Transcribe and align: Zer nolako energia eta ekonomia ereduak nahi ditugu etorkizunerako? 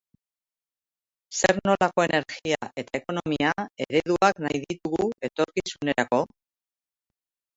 Zer 1.39 1.59
nolako 1.69 2.03
energia 2.05 2.69
eta 2.83 2.95
ekonomia 3.01 3.51
ereduak 3.87 4.41
nahi 4.45 4.61
ditugu 4.63 5.09
etorkizunerako? 5.29 6.23